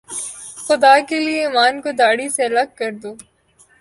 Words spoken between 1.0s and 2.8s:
کے لئے ایمان کو داڑھی سے الگ